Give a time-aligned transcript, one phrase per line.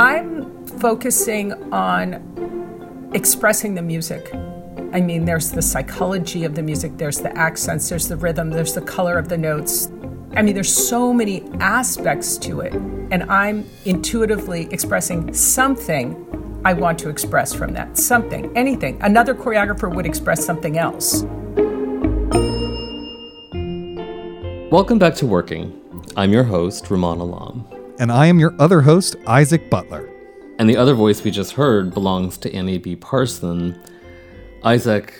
[0.00, 4.34] I'm focusing on expressing the music.
[4.94, 8.72] I mean, there's the psychology of the music, there's the accents, there's the rhythm, there's
[8.72, 9.92] the color of the notes.
[10.34, 12.72] I mean, there's so many aspects to it.
[12.72, 17.98] And I'm intuitively expressing something I want to express from that.
[17.98, 18.96] Something, anything.
[19.02, 21.24] Another choreographer would express something else.
[24.72, 25.78] Welcome back to Working.
[26.16, 27.79] I'm your host, Rumaan Alam.
[28.00, 30.08] And I am your other host, Isaac Butler.
[30.58, 33.78] And the other voice we just heard belongs to Annie-B Parson.
[34.64, 35.12] Isaac,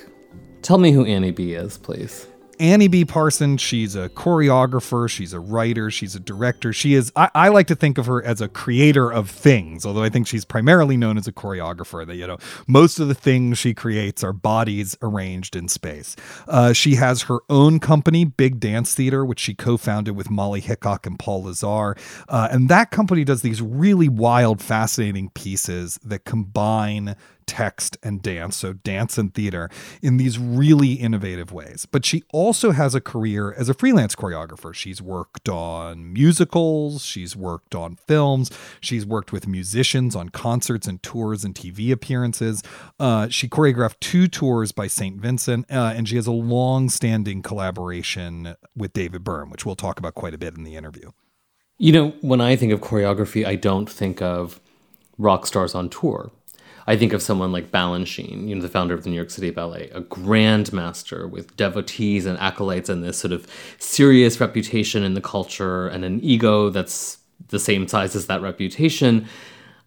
[0.62, 2.26] tell me who Annie-B is, please.
[2.60, 6.72] Annie-B Parson, she's a choreographer, she's a writer, she's a director.
[6.74, 10.02] She is, I, I, like to think of her as a creator of things, although
[10.02, 12.06] I think she's primarily known as a choreographer.
[12.06, 16.16] That, you know, most of the things she creates are bodies arranged in space.
[16.46, 20.60] Uh, she has her own company, Big Dance Theater, which she co founded with Molly
[20.60, 21.96] Hickok and Paul Lazar.
[22.28, 27.16] Uh, and that company does these really wild, fascinating pieces that combine
[27.50, 29.68] text and dance, so dance and theater,
[30.00, 31.84] in these really innovative ways.
[31.84, 34.72] But she also has a career as a freelance choreographer.
[34.72, 41.02] She's worked on musicals, she's worked on films, she's worked with musicians on concerts and
[41.02, 42.62] tours and TV appearances.
[43.00, 45.20] Uh, she choreographed two tours by St.
[45.20, 49.98] Vincent, uh, and she has a long standing collaboration with David Byrne, which we'll talk
[49.98, 51.10] about quite a bit in the interview.
[51.78, 54.60] You know, when I think of choreography, I don't think of
[55.18, 56.30] rock stars on tour.
[56.90, 59.50] I think of someone like Balanchine, you know, the founder of the New York City
[59.50, 63.46] Ballet, a grandmaster with devotees and acolytes and this sort of
[63.78, 69.28] serious reputation in the culture and an ego that's the same size as that reputation.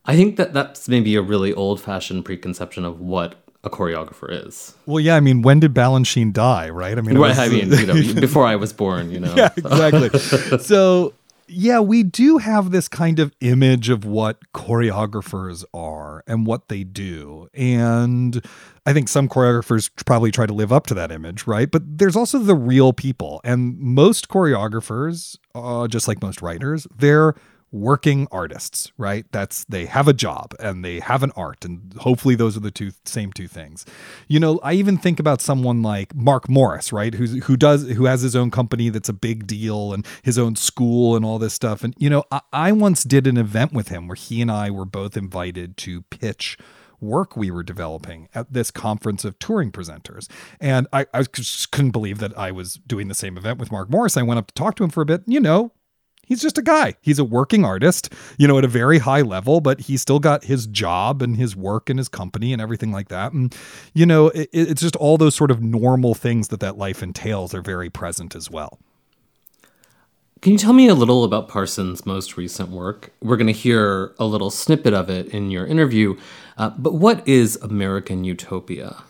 [0.06, 3.36] I think that that's maybe a really old fashioned preconception of what
[3.66, 4.74] a choreographer is.
[4.86, 6.98] Well, yeah, I mean, when did Balanchine die, right?
[6.98, 9.36] I mean, right, was, I mean, you know, before I was born, you know.
[9.36, 10.18] Yeah, exactly.
[10.60, 11.14] so
[11.48, 16.84] yeah, we do have this kind of image of what choreographers are and what they
[16.84, 17.50] do.
[17.54, 18.46] And
[18.86, 21.70] I think some choreographers probably try to live up to that image, right?
[21.70, 23.42] But there's also the real people.
[23.44, 27.36] And most choreographers, uh, just like most writers, they're
[27.74, 29.26] working artists, right?
[29.32, 32.72] That's they have a job and they have an art and hopefully those are the
[32.72, 33.84] two same two things.
[34.28, 37.16] You know, I even think about someone like Mark Morris, right?
[37.16, 40.56] Who's who does who has his own company that's a big deal and his own
[40.56, 41.84] school and all this stuff.
[41.84, 44.70] And you know, I, I once did an event with him where he and I
[44.70, 46.58] were both invited to pitch
[47.02, 50.30] work we were developing at this conference of touring presenters.
[50.62, 53.90] And I, I just couldn't believe that I was doing the same event with Mark
[53.90, 54.16] Morris.
[54.16, 55.24] I went up to talk to him for a bit.
[55.26, 55.74] You know,
[56.26, 56.96] he's just a guy.
[57.02, 60.46] He's a working artist, you know, at a very high level, but he's still got
[60.46, 63.34] his job and his work and his company and everything like that.
[63.34, 63.56] And,
[63.94, 67.54] you know, it, it's just all those sort of normal things that that life entails
[67.54, 68.80] are very present as well.
[70.42, 73.14] Can you tell me a little about Parsons' most recent work?
[73.22, 76.18] We're going to hear a little snippet of it in your interview,
[76.58, 79.04] uh, but what is American Utopia?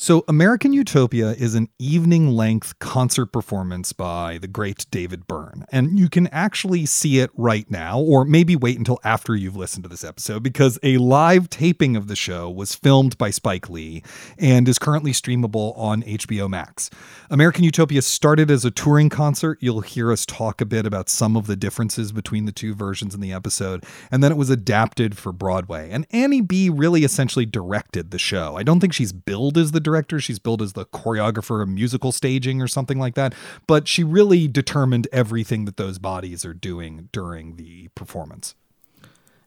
[0.00, 5.66] So, American Utopia is an evening length concert performance by the great David Byrne.
[5.72, 9.82] And you can actually see it right now, or maybe wait until after you've listened
[9.82, 14.04] to this episode, because a live taping of the show was filmed by Spike Lee
[14.38, 16.90] and is currently streamable on HBO Max.
[17.28, 19.58] American Utopia started as a touring concert.
[19.60, 23.16] You'll hear us talk a bit about some of the differences between the two versions
[23.16, 23.82] in the episode.
[24.12, 25.90] And then it was adapted for Broadway.
[25.90, 28.56] And Annie-B really essentially directed the show.
[28.56, 30.20] I don't think she's billed as the director.
[30.20, 33.34] She's billed as the choreographer of musical staging or something like that.
[33.66, 38.54] But she really determined everything that those bodies are doing during the performance.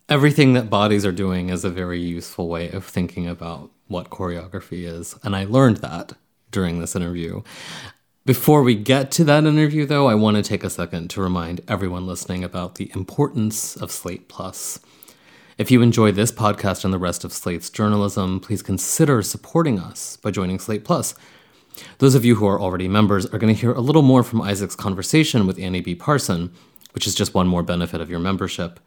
[0.10, 4.84] Everything that bodies are doing is a very useful way of thinking about what choreography
[4.84, 5.16] is.
[5.24, 6.14] And I learned that
[6.50, 7.44] during this interview.
[8.26, 11.62] Before we get to that interview, though, I want to take a second to remind
[11.68, 14.80] everyone listening about the importance of Slate Plus.
[15.58, 20.18] If you enjoy this podcast and the rest of Slate's journalism, please consider supporting us
[20.18, 21.14] by joining Slate Plus.
[21.98, 24.42] Those of you who are already members are going to hear a little more from
[24.42, 26.54] Isaac's conversation with Annie-B Parson,
[26.94, 28.80] which is just one more benefit of your membership.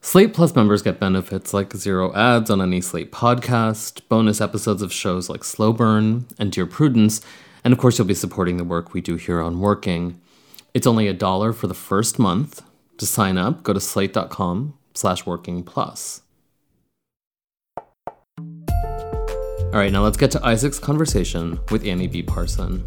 [0.00, 4.92] Slate Plus members get benefits like zero ads on any Slate podcast, bonus episodes of
[4.92, 7.20] shows like Slow Burn and Dear Prudence,
[7.64, 10.20] and of course, you'll be supporting the work we do here on Working.
[10.74, 12.62] It's only a dollar for the first month.
[12.98, 16.22] To sign up, go to slate.com slash working plus.
[18.36, 22.84] All right, now let's get to Isaac's conversation with Annie-B Parson.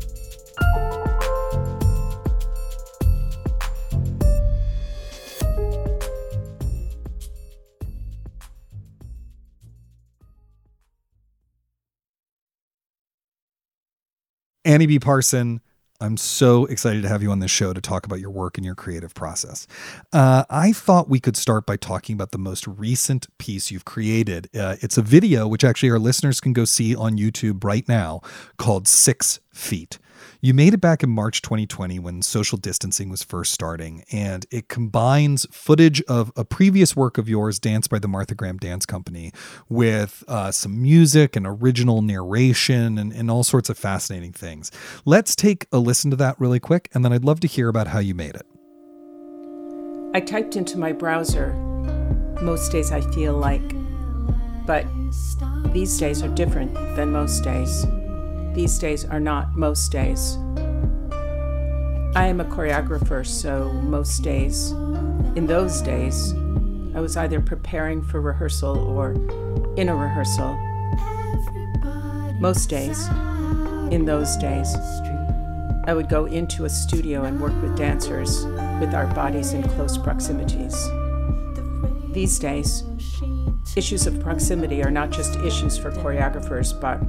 [14.65, 15.61] Annie-B Parson,
[16.01, 18.65] I'm so excited to have you on this show to talk about your work and
[18.65, 19.67] your creative process.
[20.11, 24.49] Uh, I thought we could start by talking about the most recent piece you've created.
[24.55, 28.21] Uh, it's a video, which actually our listeners can go see on YouTube right now,
[28.57, 29.99] called Six Feet.
[30.43, 34.69] You made it back in March 2020 when social distancing was first starting, and it
[34.69, 39.31] combines footage of a previous work of yours, Dance by the Martha Graham Dance Company,
[39.69, 44.71] with uh, some music and original narration and, and all sorts of fascinating things.
[45.05, 47.85] Let's take a listen to that really quick, and then I'd love to hear about
[47.85, 48.47] how you made it.
[50.15, 51.53] I typed into my browser,
[52.41, 53.75] most days I feel like,
[54.65, 54.87] but
[55.71, 57.85] these days are different than most days.
[58.53, 60.37] These days are not most days.
[62.13, 64.71] I am a choreographer, so most days,
[65.35, 66.33] in those days,
[66.93, 69.13] I was either preparing for rehearsal or
[69.77, 70.57] in a rehearsal.
[72.41, 73.07] Most days,
[73.89, 74.75] in those days,
[75.85, 78.45] I would go into a studio and work with dancers
[78.81, 80.75] with our bodies in close proximities.
[82.11, 82.83] These days,
[83.77, 86.99] issues of proximity are not just issues for choreographers, but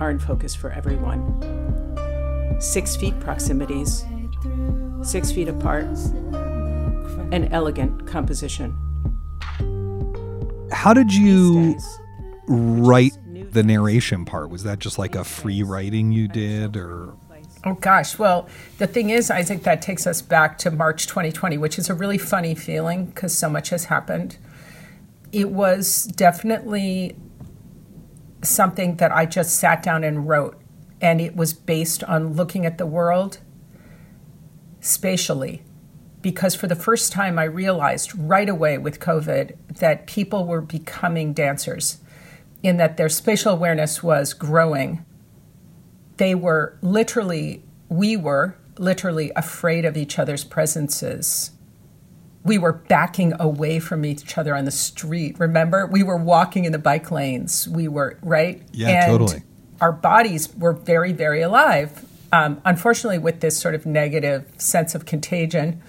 [0.00, 1.20] are in focus for everyone.
[2.58, 4.04] Six feet proximities,
[5.02, 5.84] six feet apart,
[7.32, 8.76] an elegant composition.
[10.72, 11.78] How did you
[12.48, 13.12] write
[13.52, 14.50] the narration part?
[14.50, 17.14] Was that just like a free writing you did or?
[17.62, 18.48] Oh gosh, well,
[18.78, 22.16] the thing is, Isaac, that takes us back to March 2020, which is a really
[22.16, 24.38] funny feeling because so much has happened.
[25.30, 27.16] It was definitely
[28.42, 30.60] something that I just sat down and wrote.
[31.00, 33.38] And it was based on looking at the world
[34.80, 35.62] spatially.
[36.22, 41.32] Because for the first time, I realized right away with COVID that people were becoming
[41.32, 41.98] dancers,
[42.62, 45.04] in that their spatial awareness was growing.
[46.18, 51.52] They were literally, we were literally afraid of each other's presences
[52.42, 55.38] we were backing away from each other on the street.
[55.38, 57.68] Remember, we were walking in the bike lanes.
[57.68, 58.62] We were right.
[58.72, 59.42] Yeah, and totally.
[59.80, 62.06] Our bodies were very, very alive.
[62.32, 65.82] Um, unfortunately, with this sort of negative sense of contagion,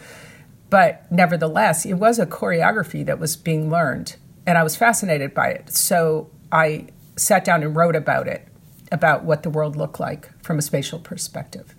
[0.70, 4.16] but nevertheless, it was a choreography that was being learned,
[4.46, 5.70] and I was fascinated by it.
[5.70, 8.48] So I sat down and wrote about it,
[8.92, 11.76] about what the world looked like from a spatial perspective.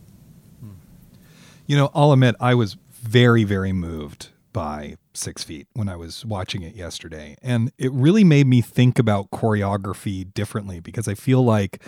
[1.67, 6.25] You know, I'll admit I was very, very moved by Six Feet when I was
[6.25, 7.37] watching it yesterday.
[7.43, 11.83] And it really made me think about choreography differently because I feel like,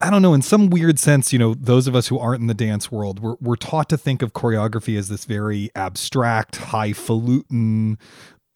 [0.00, 2.46] I don't know, in some weird sense, you know, those of us who aren't in
[2.46, 7.98] the dance world, we're, we're taught to think of choreography as this very abstract, highfalutin,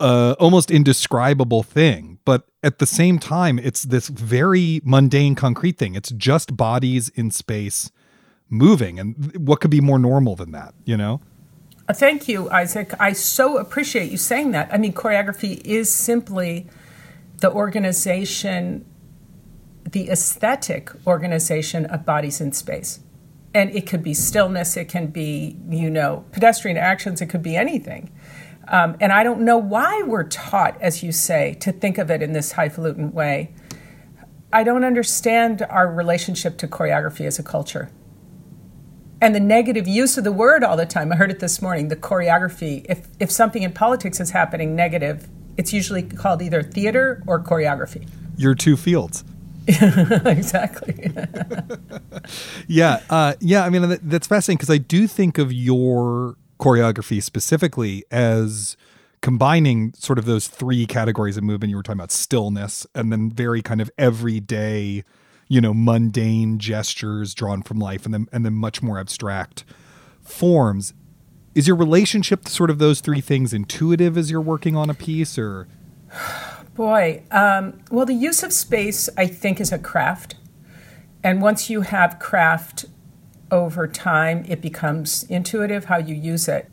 [0.01, 2.19] uh, almost indescribable thing.
[2.25, 5.95] But at the same time, it's this very mundane, concrete thing.
[5.95, 7.91] It's just bodies in space
[8.49, 8.99] moving.
[8.99, 11.21] And what could be more normal than that, you know?
[11.93, 12.95] Thank you, Isaac.
[12.99, 14.69] I so appreciate you saying that.
[14.73, 16.67] I mean, choreography is simply
[17.39, 18.85] the organization,
[19.89, 23.01] the aesthetic organization of bodies in space.
[23.55, 27.57] And it could be stillness, it can be, you know, pedestrian actions, it could be
[27.57, 28.11] anything.
[28.69, 32.21] Um, and I don't know why we're taught, as you say, to think of it
[32.21, 33.55] in this highfalutin way.
[34.53, 37.91] I don't understand our relationship to choreography as a culture
[39.21, 41.13] and the negative use of the word all the time.
[41.13, 42.85] I heard it this morning, the choreography.
[42.89, 48.09] If, if something in politics is happening negative, it's usually called either theater or choreography.
[48.37, 49.25] Your two fields.
[49.69, 51.11] exactly.
[52.69, 53.65] yeah, uh, yeah.
[53.65, 58.77] I mean, that's fascinating because I do think of your choreography specifically as
[59.23, 63.31] combining sort of those three categories of movement you were talking about stillness and then
[63.31, 65.03] very kind of everyday
[65.49, 69.65] you know mundane gestures drawn from life and then and then much more abstract
[70.23, 70.95] forms.
[71.55, 74.95] Is your relationship to sort of those three things intuitive as you're working on a
[74.95, 75.69] piece or?
[76.75, 80.37] Boy um, well the use of space i think is a craft.
[81.23, 82.85] And once you have craft
[83.51, 86.71] over time it becomes intuitive how you use it.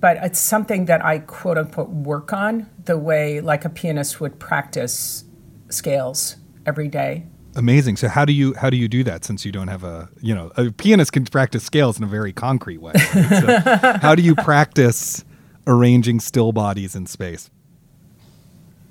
[0.00, 4.38] But it's something that i quote unquote work on the way like a pianist would
[4.38, 5.24] practice
[5.70, 7.96] scales every day Amazing.
[7.96, 10.34] So how do you how do you do that since you don't have a you
[10.34, 12.92] know a pianist can practice scales in a very concrete way.
[12.94, 13.64] Right?
[13.72, 15.24] So how do you practice
[15.66, 17.50] arranging still bodies in space?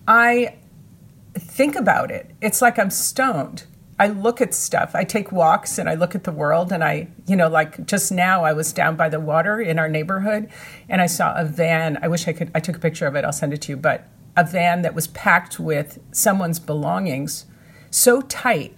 [0.08, 0.56] I
[1.34, 2.32] think about it.
[2.42, 3.66] It's like I'm stoned.
[4.00, 4.96] I look at stuff.
[4.96, 8.12] I take walks and I look at the world and I, you know, like just
[8.12, 10.50] now I was down by the water in our neighborhood
[10.90, 12.00] and I saw a van.
[12.02, 13.24] I wish I could I took a picture of it.
[13.24, 17.46] I'll send it to you, but a van that was packed with someone's belongings
[17.94, 18.74] so tight.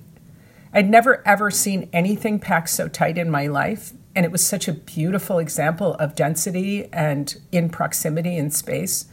[0.73, 4.67] I'd never ever seen anything packed so tight in my life and it was such
[4.67, 9.05] a beautiful example of density and in proximity in space.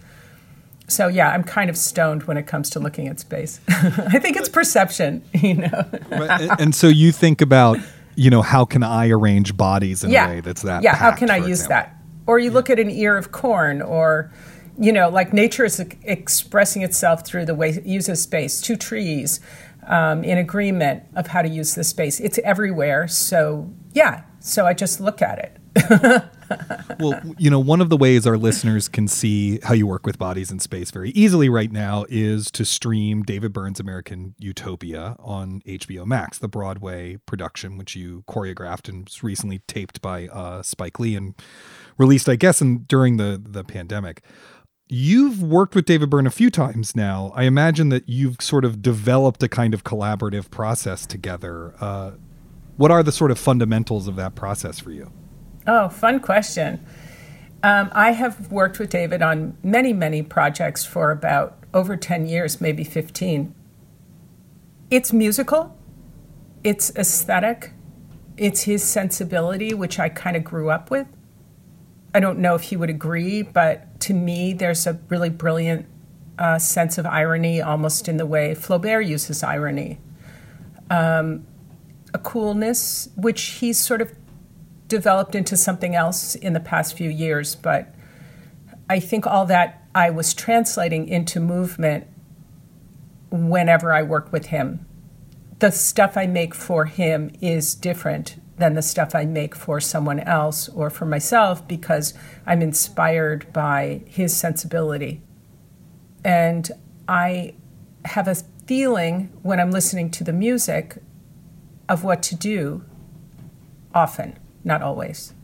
[0.87, 3.61] So yeah, I'm kind of stoned when it comes to looking at space.
[3.69, 5.85] I think it's perception, you know.
[6.11, 7.79] and, and, so you think about,
[8.15, 10.27] you know, how can I arrange bodies in yeah.
[10.27, 10.83] a way that's that?
[10.83, 11.69] Yeah, packed, how can I use example.
[11.69, 11.97] that?
[12.27, 12.55] Or you yeah.
[12.55, 14.31] look at an ear of corn, or
[14.79, 18.61] you know, like nature is expressing itself through the way it uses space.
[18.61, 19.41] Two trees
[19.87, 22.21] um, in agreement of how to use the space.
[22.21, 23.09] It's everywhere.
[23.09, 25.59] So yeah, so I just look at it.
[27.01, 30.19] well, you know, one of the ways our listeners can see how you work with
[30.19, 35.63] bodies in space very easily right now is to stream David Byrne's American Utopia on
[35.67, 41.01] HBO Max, the Broadway production, which you choreographed and was recently taped by uh, Spike
[41.01, 41.35] Lee and
[41.97, 44.23] released, I guess, in, during the, the pandemic.
[44.95, 47.33] You've worked with David Byrne a few times now.
[47.35, 51.73] I imagine that you've sort of developed a kind of collaborative process together.
[51.81, 52.11] Uh,
[52.77, 55.11] what are the sort of fundamentals of that process for you?
[55.67, 56.85] Oh, fun question.
[57.63, 62.61] Um, I have worked with David on many, many projects for about over 10 years,
[62.61, 63.55] maybe 15.
[64.91, 65.75] It's musical,
[66.63, 67.73] it's aesthetic,
[68.37, 71.07] it's his sensibility, which I kind of grew up with.
[72.15, 75.87] I don't know if he would agree, but to me, there's a really brilliant
[76.39, 79.99] uh, sense of irony almost in the way Flaubert uses irony.
[80.91, 81.47] Um,
[82.13, 84.13] a coolness, which he's sort of
[84.89, 87.95] developed into something else in the past few years, but
[88.91, 92.07] I think all that I was translating into movement
[93.31, 94.85] whenever I work with him.
[95.61, 100.21] The stuff I make for him is different than the stuff I make for someone
[100.21, 102.15] else or for myself because
[102.47, 105.21] I'm inspired by his sensibility.
[106.25, 106.71] And
[107.09, 107.55] I
[108.05, 110.99] have a feeling when I'm listening to the music
[111.89, 112.85] of what to do
[113.93, 115.35] often not always.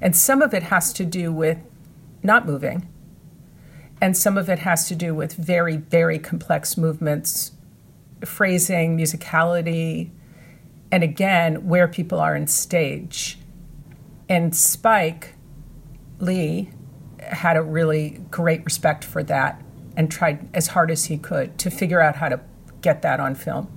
[0.00, 1.58] And some of it has to do with
[2.22, 2.88] not moving,
[4.00, 7.50] and some of it has to do with very, very complex movements,
[8.24, 10.12] phrasing, musicality,
[10.94, 13.36] and again, where people are in stage.
[14.28, 15.34] And Spike
[16.20, 16.70] Lee
[17.18, 19.60] had a really great respect for that
[19.96, 22.38] and tried as hard as he could to figure out how to
[22.80, 23.68] get that on film.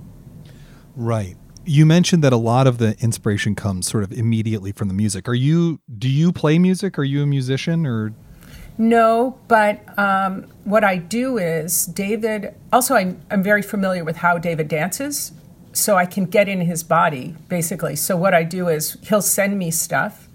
[0.94, 4.94] Right you mentioned that a lot of the inspiration comes sort of immediately from the
[4.94, 5.28] music.
[5.28, 6.98] Are you do you play music?
[6.98, 8.14] Are you a musician or
[8.78, 12.54] no, but um, what I do is David.
[12.72, 15.32] Also, I'm, I'm very familiar with how David dances,
[15.78, 17.96] so I can get in his body basically.
[17.96, 20.28] So what I do is he'll send me stuff,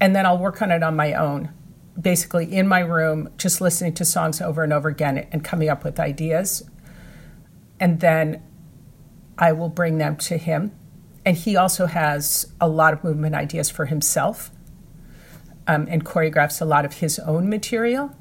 [0.00, 1.50] and then I'll work on it on my own,
[2.00, 5.84] basically in my room, just listening to songs over and over again and coming up
[5.84, 6.68] with ideas.
[7.80, 8.42] And then
[9.36, 10.72] I will bring them to him.
[11.24, 14.50] And he also has a lot of movement ideas for himself
[15.66, 18.14] um, and choreographs a lot of his own material.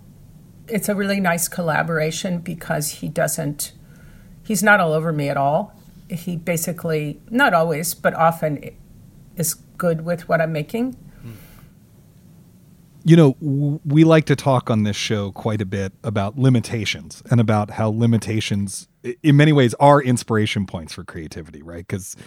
[0.68, 3.72] It's a really nice collaboration because he doesn't,
[4.44, 5.76] he's not all over me at all.
[6.10, 8.70] He basically, not always, but often
[9.36, 10.96] is good with what I'm making.
[13.04, 17.40] You know, we like to talk on this show quite a bit about limitations and
[17.40, 18.90] about how limitations
[19.24, 21.88] in many ways are inspiration points for creativity, right?
[21.88, 22.18] Because,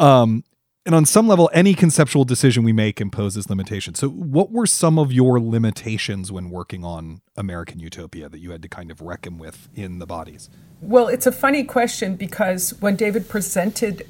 [0.00, 0.42] um,
[0.86, 3.98] and on some level, any conceptual decision we make imposes limitations.
[3.98, 8.62] So, what were some of your limitations when working on American Utopia that you had
[8.62, 10.50] to kind of reckon with in the bodies?
[10.80, 14.06] Well, it's a funny question because when David presented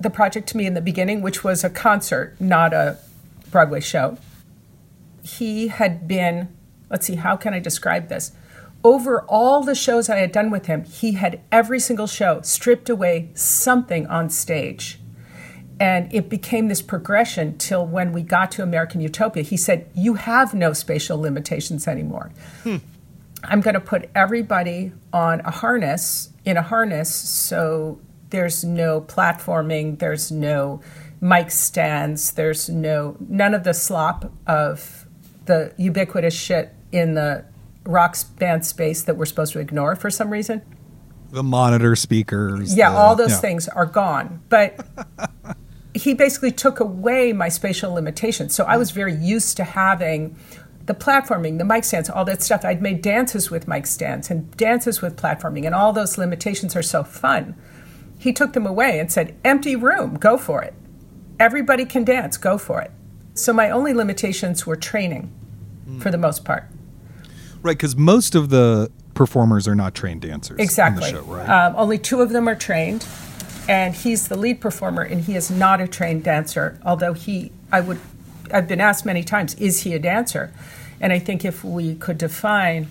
[0.00, 2.98] the project to me in the beginning, which was a concert, not a
[3.50, 4.16] Broadway show,
[5.22, 6.48] he had been,
[6.88, 8.32] let's see, how can I describe this?
[8.84, 12.90] over all the shows I had done with him, he had every single show stripped
[12.90, 15.00] away something on stage.
[15.80, 19.42] And it became this progression till when we got to American Utopia.
[19.42, 22.30] He said, You have no spatial limitations anymore.
[22.62, 22.76] Hmm.
[23.42, 28.00] I'm going to put everybody on a harness, in a harness, so
[28.30, 30.80] there's no platforming, there's no
[31.20, 35.06] mic stands, there's no, none of the slop of
[35.44, 37.44] the ubiquitous shit in the
[37.84, 40.62] rock band space that we're supposed to ignore for some reason.
[41.32, 42.74] the monitor speakers.
[42.74, 43.36] Yeah, the- all those yeah.
[43.38, 44.42] things are gone.
[44.48, 44.86] But
[45.94, 48.54] he basically took away my spatial limitations.
[48.54, 50.36] So I was very used to having
[50.86, 52.64] the platforming, the mic stands, all that stuff.
[52.64, 56.82] I'd made dances with mic stands and dances with platforming, and all those limitations are
[56.82, 57.54] so fun.
[58.18, 60.74] He took them away and said, Empty room, go for it.
[61.38, 62.90] Everybody can dance, go for it.
[63.34, 65.32] So my only limitations were training
[66.00, 66.64] for the most part.
[67.62, 70.58] Right, because most of the performers are not trained dancers.
[70.58, 71.10] Exactly.
[71.10, 71.48] Show, right?
[71.48, 73.06] um, only two of them are trained,
[73.68, 76.78] and he's the lead performer, and he is not a trained dancer.
[76.84, 78.00] Although he, I would,
[78.52, 80.52] I've been asked many times, is he a dancer?
[81.00, 82.88] And I think if we could define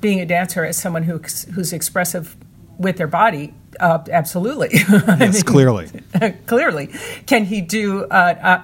[0.00, 1.18] being a dancer as someone who
[1.54, 2.36] who's expressive
[2.78, 4.68] with their body, uh, absolutely.
[4.72, 5.88] yes, clearly.
[6.46, 6.90] Clearly,
[7.26, 8.06] can he do uh,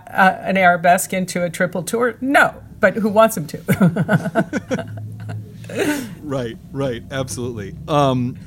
[0.07, 2.17] uh, uh, an arabesque into a triple tour?
[2.21, 4.91] No, but who wants him to?
[6.23, 7.75] Right, right, absolutely.
[7.89, 8.39] Um,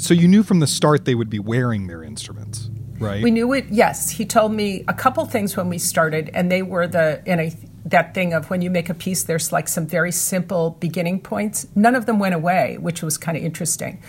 [0.00, 3.22] so you knew from the start they would be wearing their instruments, right?
[3.22, 3.66] We knew it.
[3.70, 7.40] Yes, he told me a couple things when we started, and they were the and
[7.40, 7.52] I
[7.84, 11.66] that thing of when you make a piece, there's like some very simple beginning points.
[11.74, 14.02] None of them went away, which was kind of interesting.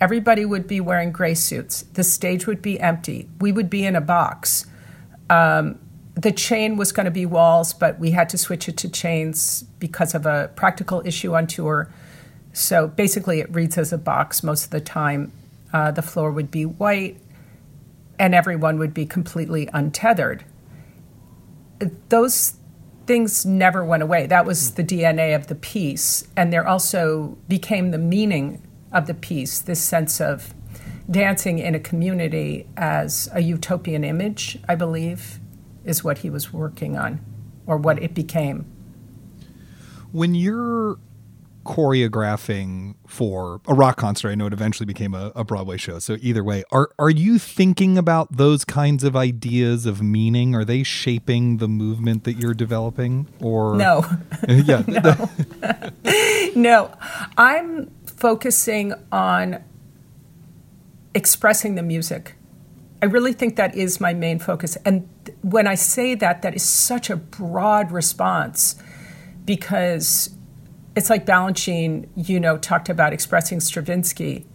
[0.00, 1.82] Everybody would be wearing gray suits.
[1.94, 3.28] The stage would be empty.
[3.40, 4.66] We would be in a box.
[5.28, 5.80] Um,
[6.14, 9.64] the chain was going to be walls, but we had to switch it to chains
[9.78, 11.92] because of a practical issue on tour.
[12.56, 15.30] So basically, it reads as a box most of the time.
[15.74, 17.18] Uh, the floor would be white,
[18.18, 20.42] and everyone would be completely untethered.
[22.08, 22.54] Those
[23.06, 24.24] things never went away.
[24.26, 29.12] That was the DNA of the piece, and there also became the meaning of the
[29.12, 29.60] piece.
[29.60, 30.54] This sense of
[31.10, 35.40] dancing in a community as a utopian image, I believe,
[35.84, 37.20] is what he was working on,
[37.66, 38.64] or what it became.
[40.12, 40.96] when you're
[41.66, 45.98] choreographing for a rock concert, I know it eventually became a, a Broadway show.
[45.98, 50.54] So either way, are are you thinking about those kinds of ideas of meaning?
[50.54, 53.28] Are they shaping the movement that you're developing?
[53.40, 54.04] Or No.
[54.48, 54.82] yeah,
[56.56, 56.96] No,
[57.36, 59.62] I'm focusing on
[61.14, 62.36] expressing the music.
[63.02, 64.76] I really think that is my main focus.
[64.84, 65.08] And
[65.42, 68.76] when I say that, that is such a broad response
[69.44, 70.35] because
[70.96, 74.46] it's like Balanchine, you know, talked about expressing Stravinsky.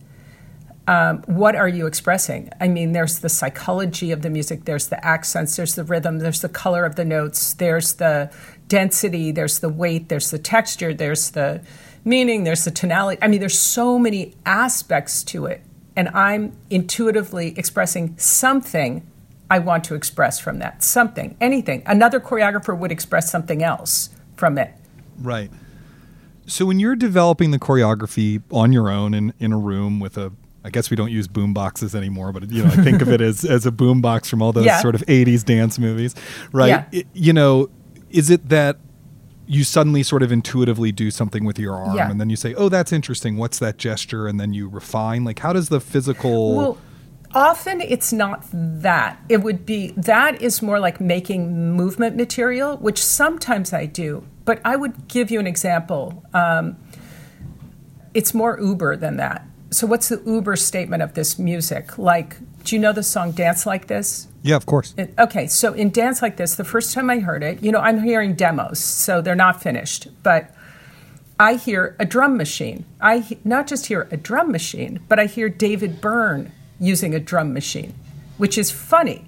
[0.87, 2.49] Um, what are you expressing?
[2.59, 6.41] I mean, there's the psychology of the music, there's the accents, there's the rhythm, there's
[6.41, 8.31] the color of the notes, there's the
[8.67, 11.61] density, there's the weight, there's the texture, there's the
[12.03, 13.21] meaning, there's the tonality.
[13.21, 15.61] I mean, there's so many aspects to it.
[15.95, 19.05] And I'm intuitively expressing something
[19.51, 20.81] I want to express from that.
[20.81, 21.83] Something, anything.
[21.85, 24.73] Another choreographer would express something else from it.
[25.19, 25.51] right.
[26.51, 30.33] So when you're developing the choreography on your own in, in a room with a
[30.63, 33.19] I guess we don't use boom boxes anymore, but you know, I think of it
[33.21, 34.79] as as a boom box from all those Yeah.
[34.81, 36.13] sort of 80s dance movies,
[36.51, 36.67] right?
[36.67, 36.83] Yeah.
[36.91, 37.69] It- you know,
[38.11, 38.77] is it that
[39.47, 42.11] you suddenly sort of intuitively do something with your arm Yeah.
[42.11, 43.37] and then you say, "Oh, that's interesting.
[43.37, 45.23] What's that gesture?" and then you refine?
[45.23, 46.77] Like how does the physical Well,
[47.33, 49.19] often it's not that.
[49.29, 54.25] It would be that is more like making movement material, which sometimes I do.
[54.45, 56.23] But I would give you an example.
[56.33, 56.77] Um,
[58.13, 59.45] it's more Uber than that.
[59.69, 61.97] So, what's the Uber statement of this music?
[61.97, 64.27] Like, do you know the song Dance Like This?
[64.43, 64.93] Yeah, of course.
[64.97, 67.79] It- okay, so in Dance Like This, the first time I heard it, you know,
[67.79, 70.53] I'm hearing demos, so they're not finished, but
[71.39, 72.83] I hear a drum machine.
[72.99, 77.19] I he- not just hear a drum machine, but I hear David Byrne using a
[77.19, 77.93] drum machine,
[78.37, 79.23] which is funny.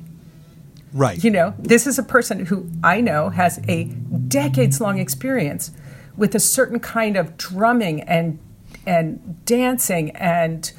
[0.91, 1.23] right.
[1.23, 5.71] You know, this is a person who I know has a decades long experience
[6.17, 8.39] with a certain kind of drumming and
[8.85, 10.71] and dancing and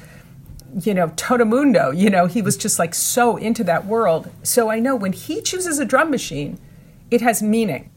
[0.81, 1.97] you know Totamundo.
[1.97, 4.29] You know, he was just like so into that world.
[4.43, 6.59] So I know when he chooses a drum machine,
[7.09, 7.89] it has meaning.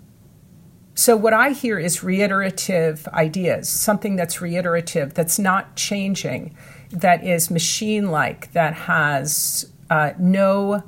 [0.95, 6.57] So what I hear is reiterative ideas, something that's reiterative, that's not changing,
[6.91, 10.83] that is machine-like, that has uh, no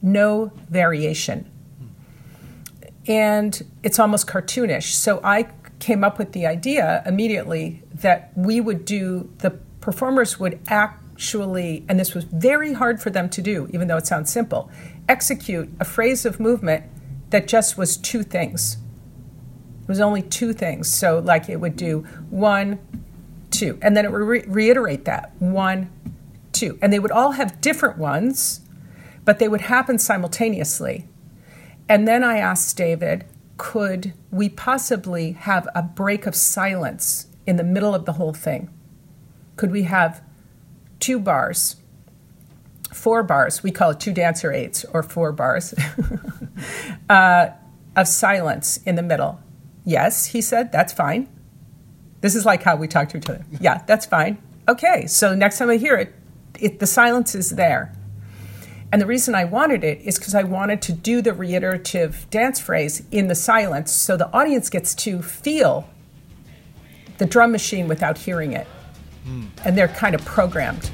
[0.00, 1.50] no variation.
[3.06, 4.92] And it's almost cartoonish.
[4.92, 10.60] So I came up with the idea immediately that we would do, the performers would
[10.68, 14.70] actually, and this was very hard for them to do, even though it sounds simple,
[15.08, 16.84] execute a phrase of movement
[17.30, 18.76] that just was two things.
[19.82, 20.88] It was only two things.
[20.88, 22.78] So, like, it would do one,
[23.58, 25.90] two, and then it would re- reiterate that one,
[26.52, 26.78] two.
[26.80, 28.60] And they would all have different ones
[29.28, 31.06] but they would happen simultaneously.
[31.86, 33.26] And then I asked David,
[33.58, 38.70] could we possibly have a break of silence in the middle of the whole thing?
[39.56, 40.22] Could we have
[40.98, 41.76] two bars,
[42.90, 45.74] four bars, we call it two dancer eights or four bars,
[47.10, 47.48] uh,
[47.94, 49.40] of silence in the middle.
[49.84, 51.28] Yes, he said, that's fine.
[52.20, 53.44] This is like how we talk to each other.
[53.60, 54.38] Yeah, that's fine.
[54.68, 56.14] Okay, so next time I hear it,
[56.58, 57.94] it the silence is there.
[58.90, 62.58] And the reason I wanted it is because I wanted to do the reiterative dance
[62.58, 65.88] phrase in the silence so the audience gets to feel
[67.18, 68.66] the drum machine without hearing it.
[69.26, 69.48] Mm.
[69.64, 70.90] And they're kind of programmed.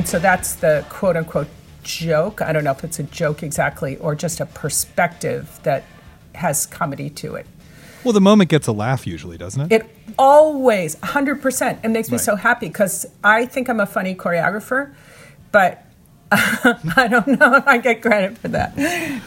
[0.00, 1.48] And so that's the quote unquote
[1.82, 2.40] joke.
[2.40, 5.84] I don't know if it's a joke exactly or just a perspective that
[6.34, 7.46] has comedy to it.
[8.02, 9.82] Well, the moment gets a laugh usually, doesn't it?
[9.82, 11.84] It always, 100%.
[11.84, 12.24] It makes me right.
[12.24, 14.94] so happy because I think I'm a funny choreographer,
[15.52, 15.84] but
[16.32, 18.74] I don't know if I get credit for that.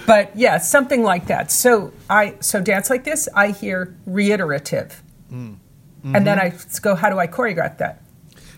[0.08, 1.52] But yeah, something like that.
[1.52, 5.04] So I so dance like this, I hear reiterative.
[5.32, 5.58] Mm.
[6.00, 6.16] Mm-hmm.
[6.16, 6.78] And then mm-hmm.
[6.78, 8.03] I go, how do I choreograph that?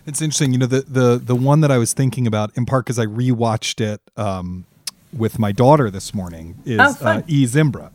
[0.06, 0.54] It's interesting.
[0.54, 3.06] You know, the the the one that I was thinking about in part because I
[3.06, 4.66] rewatched it um,
[5.16, 7.92] with my daughter this morning is oh, uh, E Zimbra.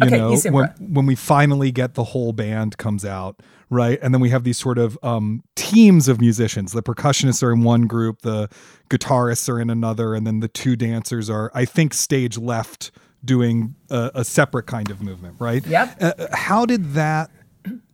[0.00, 0.74] You okay, know, I Zimbra.
[0.78, 3.40] when when we finally get the whole band comes out,
[3.70, 3.98] right?
[4.02, 6.72] And then we have these sort of um, teams of musicians.
[6.72, 8.48] The percussionists are in one group, the
[8.90, 12.90] guitarists are in another, and then the two dancers are, I think, stage left
[13.24, 15.66] doing a, a separate kind of movement, right?
[15.66, 15.96] Yep.
[16.00, 17.30] Uh, how did that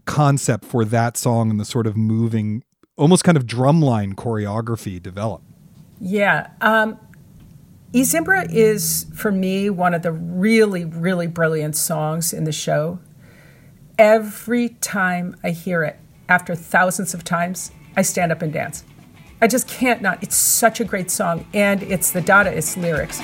[0.05, 2.64] concept for that song and the sort of moving
[2.96, 5.42] almost kind of drumline choreography develop?
[6.00, 6.50] Yeah.
[6.61, 6.98] Um,
[7.94, 12.98] Zimbra is, for me, one of the really, really brilliant songs in the show.
[13.98, 18.85] Every time I hear it, after thousands of times, I stand up and dance.
[19.40, 20.22] I just can't not.
[20.22, 23.20] It's such a great song, and it's the Dadaist lyrics.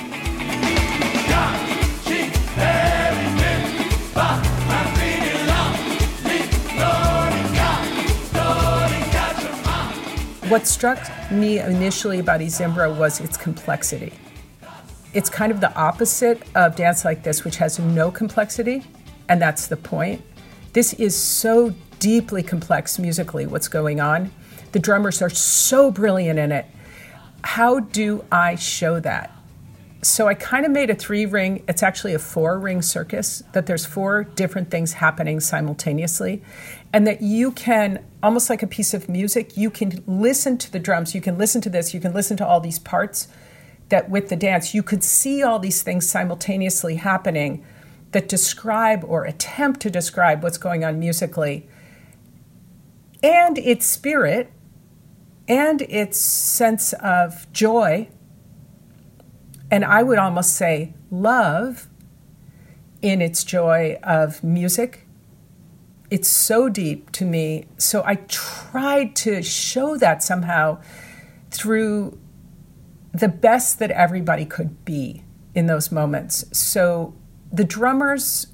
[10.49, 14.13] What struck me initially about Zimbra was its complexity.
[15.13, 18.83] It's kind of the opposite of Dance Like This, which has no complexity,
[19.27, 20.23] and that's the point.
[20.73, 24.31] This is so deeply complex musically, what's going on.
[24.71, 26.65] The drummers are so brilliant in it.
[27.43, 29.31] How do I show that?
[30.01, 33.65] So I kind of made a three ring, it's actually a four ring circus, that
[33.65, 36.41] there's four different things happening simultaneously
[36.93, 40.79] and that you can almost like a piece of music you can listen to the
[40.79, 43.27] drums you can listen to this you can listen to all these parts
[43.89, 47.63] that with the dance you could see all these things simultaneously happening
[48.11, 51.67] that describe or attempt to describe what's going on musically.
[53.21, 54.51] And its spirit
[55.47, 58.09] and its sense of joy
[59.71, 61.87] and i would almost say love
[63.01, 65.07] in its joy of music
[66.09, 67.67] it's so deep to me.
[67.77, 70.81] So I tried to show that somehow
[71.51, 72.17] through
[73.13, 76.45] the best that everybody could be in those moments.
[76.57, 77.13] So
[77.51, 78.47] the drummers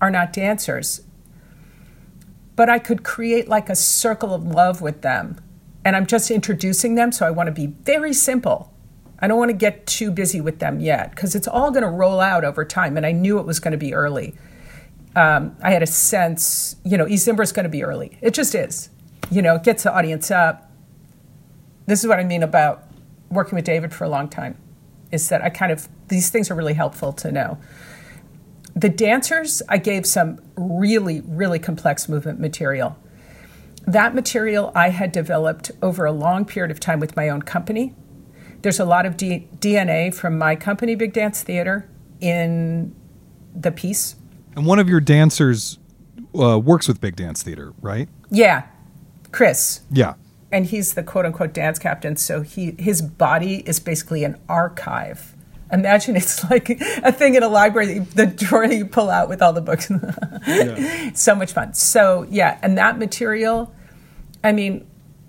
[0.00, 1.02] are not dancers,
[2.54, 5.40] but I could create like a circle of love with them.
[5.84, 8.72] And I'm just introducing them, so I want to be very simple.
[9.18, 11.88] I don't want to get too busy with them yet because it's all going to
[11.88, 12.96] roll out over time.
[12.96, 14.34] And I knew it was going to be early
[15.16, 18.18] um, I had a sense, you know, Zimbra is going to be early.
[18.20, 18.90] It just is.
[19.30, 20.70] You know, it gets the audience up.
[21.86, 22.84] This is what I mean about
[23.30, 24.58] working with David for a long time,
[25.10, 27.58] is that I kind of, these things are really helpful to know.
[28.74, 32.98] The dancers, I gave some really, really complex movement material.
[33.86, 37.94] That material I had developed over a long period of time with my own company.
[38.66, 41.88] There's a lot of D- DNA from my company, Big Dance Theater,
[42.20, 42.94] in
[43.54, 44.16] the piece
[44.56, 45.78] and one of your dancers
[46.34, 48.08] uh, works with Big Dance Theater, right?
[48.30, 48.66] Yeah,
[49.30, 49.82] Chris.
[49.90, 50.14] Yeah.
[50.50, 52.16] And he's the quote unquote dance captain.
[52.16, 55.34] So he his body is basically an archive.
[55.70, 59.42] Imagine it's like a thing in a library, the drawer that you pull out with
[59.42, 59.90] all the books.
[60.46, 61.12] yeah.
[61.12, 61.74] So much fun.
[61.74, 63.74] So yeah, and that material,
[64.42, 64.86] I mean,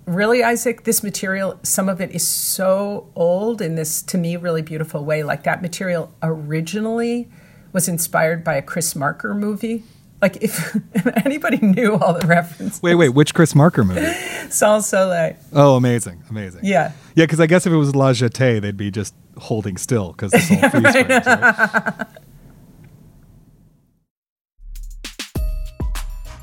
[0.08, 4.62] really, Isaac, this material, some of it is so old in this, to me, really
[4.62, 5.22] beautiful way.
[5.22, 7.28] Like that material originally
[7.72, 9.84] was inspired by a Chris Marker movie.
[10.20, 12.82] Like if, if anybody knew all the references.
[12.82, 14.12] Wait, wait, which Chris Marker movie?
[14.50, 15.36] Sans Soleil.
[15.52, 16.62] Oh, amazing, amazing.
[16.64, 17.24] Yeah, yeah.
[17.24, 20.50] Because I guess if it was La Jetée, they'd be just holding still because it's
[20.50, 21.26] all freeze frames.
[21.26, 22.06] Right?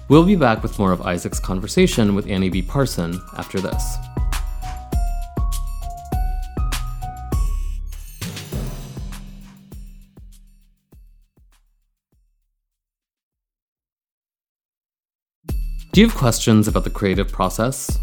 [0.08, 3.98] We'll be back with more of Isaac's conversation with Annie-B Parson after this.
[15.92, 17.98] Do you have questions about the creative process?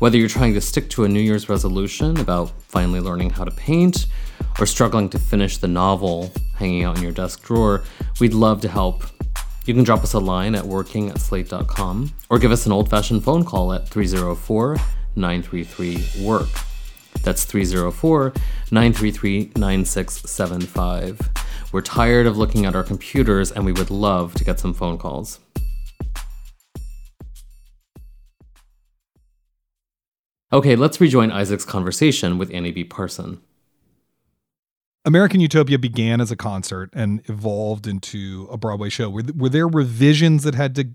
[0.00, 3.52] Whether you're trying to stick to a New Year's resolution about finally learning how to
[3.52, 4.06] paint,
[4.60, 7.84] or struggling to finish the novel hanging out in your desk drawer,
[8.20, 9.04] we'd love to help
[9.64, 12.90] you can drop us a line at working at slate.com or give us an old
[12.90, 14.76] fashioned phone call at 304
[15.14, 16.48] 933 WORK.
[17.22, 18.32] That's 304
[18.70, 21.20] 933 9675.
[21.70, 24.98] We're tired of looking at our computers and we would love to get some phone
[24.98, 25.38] calls.
[30.52, 33.40] Okay, let's rejoin Isaac's conversation with Annie-B Parson.
[35.04, 39.10] American Utopia began as a concert and evolved into a Broadway show.
[39.10, 40.90] Were, were there revisions that had to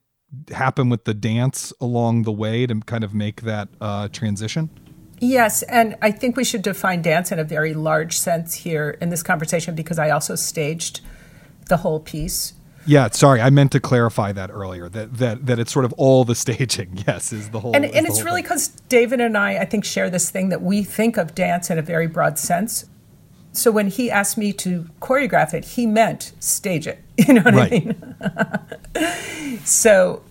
[0.54, 4.70] happen with the dance along the way to kind of make that uh, transition?
[5.20, 9.10] Yes, and I think we should define dance in a very large sense here in
[9.10, 11.02] this conversation because I also staged
[11.68, 12.54] the whole piece.
[12.86, 14.88] Yeah, sorry, I meant to clarify that earlier.
[14.88, 17.04] That that that it's sort of all the staging.
[17.08, 17.76] Yes, is the whole.
[17.76, 20.84] And, and it's really because David and I, I think, share this thing that we
[20.84, 22.86] think of dance in a very broad sense.
[23.52, 27.04] So when he asked me to choreograph it, he meant stage it.
[27.28, 27.74] You know what right.
[27.74, 29.60] I mean?
[29.66, 30.22] so,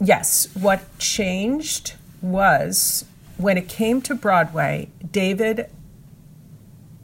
[0.00, 3.04] yes, what changed was
[3.36, 5.70] when it came to Broadway, David,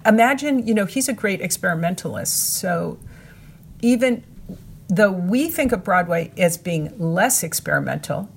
[0.05, 2.55] imagine, you know, he's a great experimentalist.
[2.55, 2.99] So
[3.81, 4.25] even
[4.89, 8.29] though we think of Broadway as being less experimental,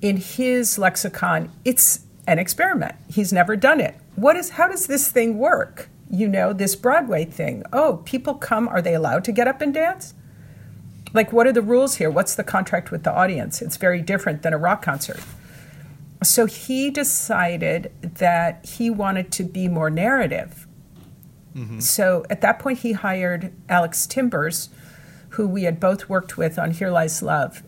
[0.00, 2.94] in his lexicon, it's an experiment.
[3.08, 3.96] He's never done it.
[4.16, 5.88] What is how does this thing work?
[6.14, 7.64] You know, this Broadway thing.
[7.72, 10.14] Oh, people come, are they allowed to get up and dance?
[11.12, 12.10] Like what are the rules here?
[12.10, 13.60] What's the contract with the audience?
[13.60, 15.20] It's very different than a rock concert.
[16.22, 20.66] So he decided that he wanted to be more narrative.
[21.54, 21.80] Mm-hmm.
[21.80, 24.70] So at that point, he hired Alex Timbers,
[25.30, 27.62] who we had both worked with on Here Lies Love.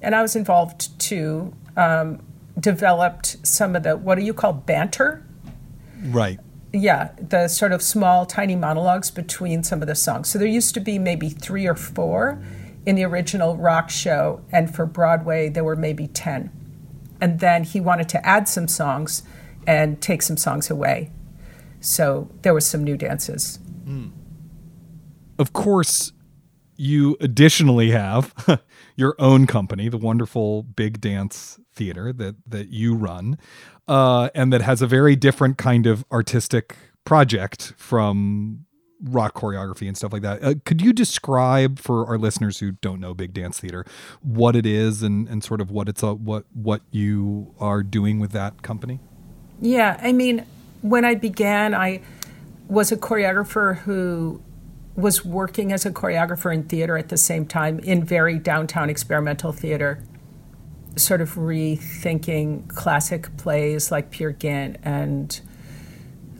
[0.00, 1.52] And I was involved too.
[1.76, 2.22] Um,
[2.58, 5.24] developed some of the, what do you call banter?
[6.02, 6.40] Right.
[6.72, 10.28] Yeah, the sort of small, tiny monologues between some of the songs.
[10.28, 12.42] So there used to be maybe three or four
[12.84, 16.50] in the original rock show, and for Broadway, there were maybe 10
[17.20, 19.22] and then he wanted to add some songs
[19.66, 21.10] and take some songs away.
[21.80, 23.58] So there was some new dances.
[23.84, 24.12] Mm.
[25.38, 26.12] Of course,
[26.76, 28.32] you additionally have
[28.98, 33.38] your own company, the wonderful Big Dance Theater that that you run,
[33.86, 38.66] uh, and that has a very different kind of artistic project from
[39.04, 40.42] rock choreography and stuff like that.
[40.42, 43.84] Uh, could you describe for our listeners who don't know Big Dance Theater
[44.20, 48.18] what it is and, and sort of what it's a, what what you are doing
[48.18, 48.98] with that company?
[49.60, 50.44] Yeah, I mean,
[50.82, 52.00] when I began, I
[52.66, 54.42] was a choreographer who
[54.98, 59.52] was working as a choreographer in theater at the same time in very downtown experimental
[59.52, 60.02] theater,
[60.96, 65.40] sort of rethinking classic plays like Peer Gynt and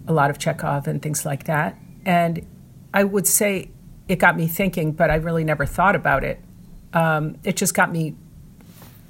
[0.09, 1.79] a lot of Chekhov and things like that.
[2.05, 2.45] And
[2.93, 3.71] I would say
[4.09, 6.41] it got me thinking, but I really never thought about it.
[6.93, 8.17] Um, it just got me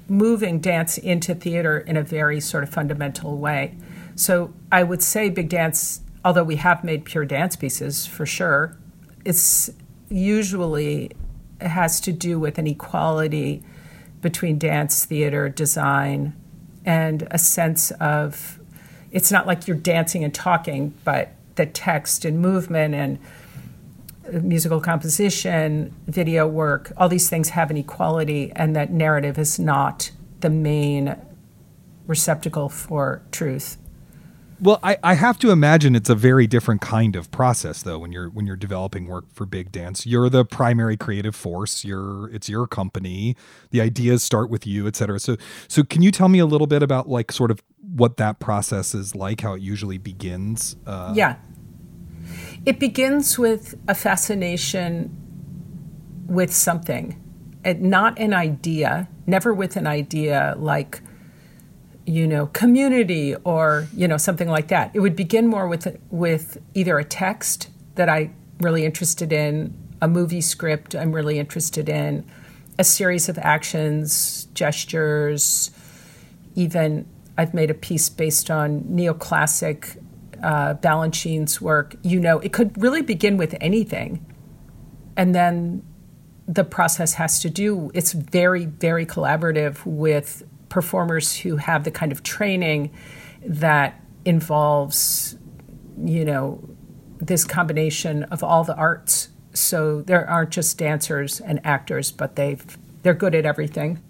[0.07, 3.75] moving dance into theater in a very sort of fundamental way.
[4.13, 8.77] So I would say Big Dance, although we have made pure dance pieces for sure,
[9.25, 9.69] it's
[10.09, 11.11] usually
[11.61, 13.63] has to do with an equality
[14.21, 16.33] between dance, theater, design,
[16.85, 18.59] and a sense of
[19.11, 23.19] it's not like you're dancing and talking, but the text and movement and
[24.27, 29.59] uh, musical composition, video work, all these things have an equality, and that narrative is
[29.59, 31.15] not the main
[32.07, 33.77] receptacle for truth.
[34.61, 38.11] Well, I, I have to imagine it's a very different kind of process though when
[38.11, 40.05] you're when you're developing work for big dance.
[40.05, 41.85] You're the primary creative force.
[41.85, 43.35] You're it's your company.
[43.71, 45.19] The ideas start with you, et cetera.
[45.19, 47.61] So so can you tell me a little bit about like sort of
[47.95, 50.75] what that process is like, how it usually begins?
[50.85, 51.37] Uh, yeah.
[52.65, 55.15] It begins with a fascination
[56.27, 57.19] with something,
[57.65, 61.01] not an idea, never with an idea like,
[62.09, 64.89] you know, community or, you know, something like that.
[64.95, 70.07] It would begin more with, with either a text that I really interested in, a
[70.07, 72.25] movie script I'm really interested in,
[72.79, 75.69] a series of actions, gestures,
[76.55, 77.05] even
[77.37, 80.01] I've made a piece based on neoclassic
[80.41, 84.25] uh, Balanchine's work, you know, it could really begin with anything.
[85.15, 85.83] And then
[86.47, 92.11] the process has to do, it's very, very collaborative with performers who have the kind
[92.11, 92.91] of training
[93.45, 95.37] that involves,
[96.03, 96.63] you know,
[97.17, 99.29] this combination of all the arts.
[99.53, 104.01] So there aren't just dancers and actors, but they've they're good at everything.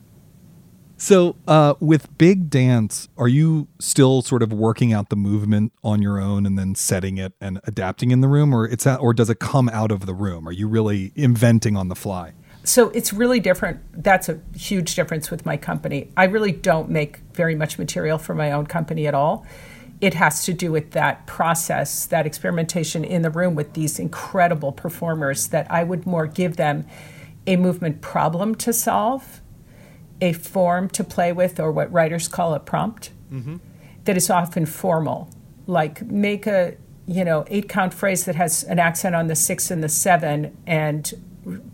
[1.02, 6.02] So, uh, with big dance, are you still sort of working out the movement on
[6.02, 9.30] your own and then setting it and adapting in the room, or it's or does
[9.30, 10.46] it come out of the room?
[10.46, 12.34] Are you really inventing on the fly?
[12.70, 13.80] So it's really different.
[14.04, 16.12] That's a huge difference with my company.
[16.16, 19.44] I really don't make very much material for my own company at all.
[20.02, 24.72] It has to do with that process, that experimentation in the room with these incredible
[24.72, 26.86] performers that I would more give them
[27.48, 29.42] a movement problem to solve
[30.22, 33.56] a form to play with, or what writers call a prompt, mm-hmm.
[34.04, 35.32] that is often formal.
[35.66, 36.78] Like make a
[37.08, 40.56] you know eight count phrase that has an accent on the six and the seven,
[40.68, 41.12] and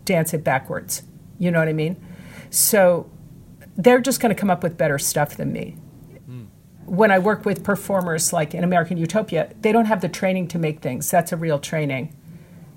[0.04, 1.02] dance it backwards.
[1.38, 1.96] You know what I mean?
[2.50, 3.10] So
[3.76, 5.76] they're just going to come up with better stuff than me.
[6.28, 6.46] Mm.
[6.86, 10.58] When I work with performers like in American Utopia, they don't have the training to
[10.58, 11.10] make things.
[11.10, 12.16] That's a real training.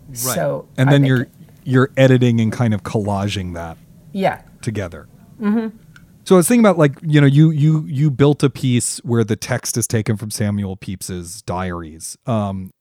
[0.10, 0.18] Right.
[0.18, 1.32] So and then you're it.
[1.64, 3.78] you're editing and kind of collaging that.
[4.12, 4.42] Yeah.
[4.62, 5.08] Together.
[5.40, 5.78] Mm-hmm.
[6.26, 9.24] So I was thinking about like you know you you you built a piece where
[9.24, 12.72] the text is taken from Samuel Pepys's diaries, um,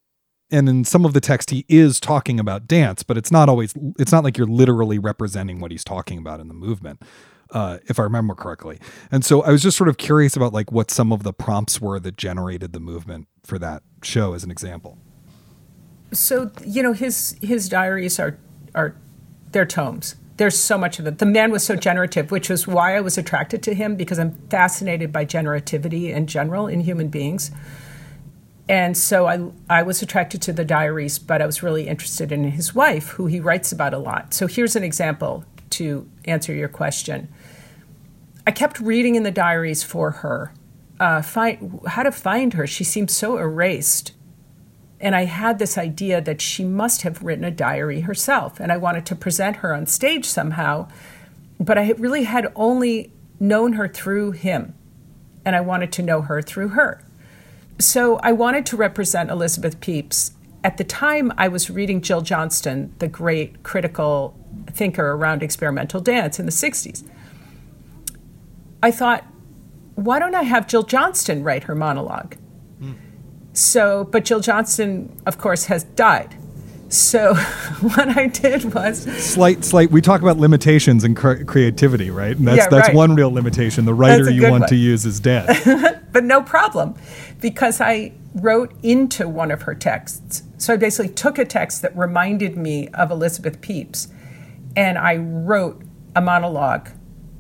[0.51, 3.75] and in some of the text he is talking about dance, but it's not always
[3.99, 7.03] it's not like you're literally representing what he's talking about in the movement.
[7.51, 8.79] Uh, if I remember correctly.
[9.11, 11.81] And so I was just sort of curious about like what some of the prompts
[11.81, 14.99] were that generated the movement for that show as an example.
[16.13, 18.39] So, you know, his his diaries are
[18.75, 18.97] are
[19.53, 21.19] they're tomes there's so much of it.
[21.19, 24.33] The man was so generative, which was why I was attracted to him because I'm
[24.49, 27.51] fascinated by generativity in general in human beings.
[28.69, 32.45] And so I, I was attracted to the diaries, but I was really interested in
[32.45, 34.35] his wife, who he writes about a lot.
[34.35, 37.29] So here's an example to answer your question.
[38.47, 40.53] I kept reading in the diaries for her,
[41.01, 42.67] uh, find, how to find her.
[42.67, 44.13] She seemed so erased
[45.01, 48.77] and I had this idea that she must have written a diary herself, and I
[48.77, 50.89] wanted to present her on stage somehow.
[51.61, 54.75] But I really had only known her through him,
[55.45, 57.05] and I wanted to know her through her.
[57.79, 60.33] So I wanted to represent Elizabeth Pepys.
[60.65, 64.35] At the time, I was reading Jill Johnston, the great critical
[64.73, 67.05] thinker around experimental dance in the 60s.
[68.83, 69.25] I thought,
[69.95, 72.37] why don't I have Jill Johnston write her monologue?
[72.81, 72.93] Hmm.
[73.53, 76.37] So, but Jill Johnston, of course, has died.
[76.89, 77.35] So
[77.81, 79.91] what I did was slight, slight.
[79.91, 82.37] We talk about limitations and cre- creativity, right?
[82.37, 82.97] And that's yeah, that's right.
[82.97, 83.85] one real limitation.
[83.85, 84.69] The writer you want one.
[84.69, 85.98] to use is dead.
[86.13, 86.95] but no problem,
[87.41, 90.43] because I wrote into one of her texts.
[90.59, 94.09] So I basically took a text that reminded me of Elizabeth Pepys,
[94.77, 95.83] and I wrote
[96.15, 96.91] a monologue.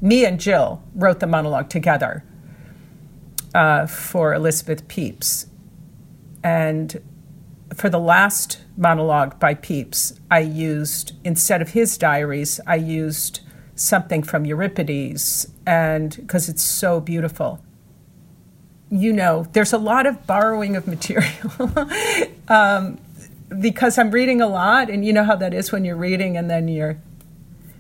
[0.01, 2.25] Me and Jill wrote the monologue together
[3.55, 5.47] uh, for Elizabeth Pepys.
[6.45, 7.01] And
[7.75, 13.41] for the last monologue by Pepys, I used, instead of his diaries, I used
[13.75, 17.65] something from Euripides, and because it's so beautiful.
[18.91, 21.53] You know, there's a lot of borrowing of material
[22.49, 22.99] um,
[23.61, 26.51] because I'm reading a lot, and you know how that is when you're reading and
[26.51, 26.99] then you're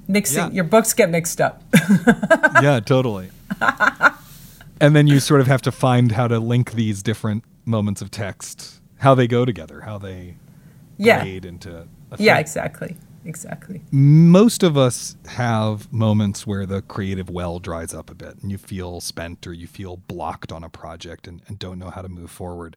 [0.06, 0.50] mixing, yeah.
[0.50, 1.62] your books get mixed up.
[2.62, 3.30] yeah, totally.
[4.80, 8.10] and then you sort of have to find how to link these different moments of
[8.10, 10.36] text, how they go together, how they
[10.96, 11.22] yeah.
[11.24, 11.86] into
[12.18, 12.96] Yeah, exactly.
[13.24, 13.82] Exactly.
[13.90, 18.58] Most of us have moments where the creative well dries up a bit and you
[18.58, 22.08] feel spent or you feel blocked on a project and, and don't know how to
[22.08, 22.76] move forward.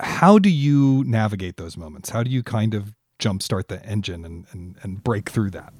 [0.00, 2.10] How do you navigate those moments?
[2.10, 5.72] How do you kind of jumpstart the engine and, and, and break through that?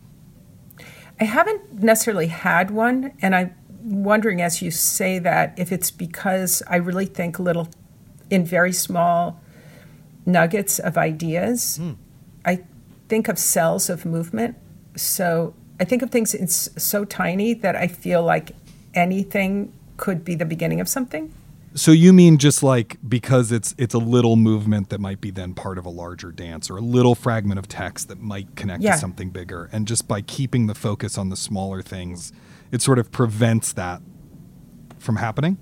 [1.20, 6.62] I haven't necessarily had one, and I'm wondering as you say that if it's because
[6.68, 7.68] I really think little
[8.30, 9.40] in very small
[10.26, 11.78] nuggets of ideas.
[11.80, 11.96] Mm.
[12.44, 12.64] I
[13.08, 14.56] think of cells of movement.
[14.96, 18.52] So I think of things in so tiny that I feel like
[18.94, 21.32] anything could be the beginning of something.
[21.76, 25.54] So you mean just like because it's it's a little movement that might be then
[25.54, 28.92] part of a larger dance or a little fragment of text that might connect yeah.
[28.92, 32.32] to something bigger and just by keeping the focus on the smaller things
[32.70, 34.02] it sort of prevents that
[34.98, 35.58] from happening?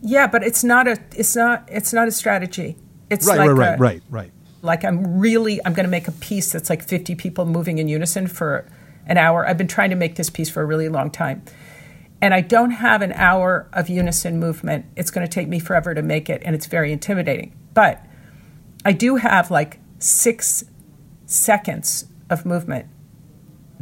[0.00, 2.76] Yeah, but it's not a it's not it's not a strategy.
[3.08, 4.32] It's right, like right, right, a, right, right.
[4.62, 7.88] Like I'm really I'm going to make a piece that's like 50 people moving in
[7.88, 8.66] unison for
[9.06, 9.46] an hour.
[9.46, 11.42] I've been trying to make this piece for a really long time.
[12.20, 14.86] And I don't have an hour of unison movement.
[14.94, 17.52] It's going to take me forever to make it and it's very intimidating.
[17.74, 18.04] But
[18.84, 20.64] I do have like 6
[21.26, 22.86] seconds of movement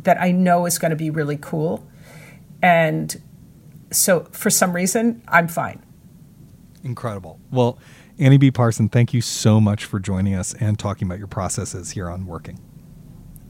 [0.02, 1.86] that I know is going to be really cool.
[2.62, 3.20] And
[3.90, 5.82] so for some reason, I'm fine.
[6.82, 7.38] Incredible.
[7.50, 7.78] Well,
[8.20, 12.10] Annie-B Parson, thank you so much for joining us and talking about your processes here
[12.10, 12.60] on Working.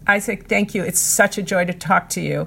[0.06, 0.84] Isaac, thank you.
[0.84, 2.46] It's such a joy to talk to you.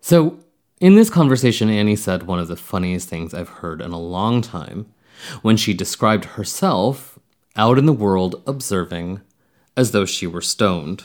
[0.00, 0.38] So,
[0.80, 4.42] in this conversation, Annie said one of the funniest things I've heard in a long
[4.42, 4.86] time
[5.42, 7.18] when she described herself
[7.56, 9.20] out in the world observing
[9.76, 11.04] as though she were stoned.